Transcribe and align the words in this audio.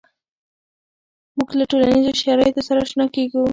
مونږ 1.37 1.49
له 1.59 1.65
ټولنیزو 1.71 2.11
شرایطو 2.23 2.61
سره 2.67 2.79
آشنا 2.85 3.05
کیږو. 3.15 3.43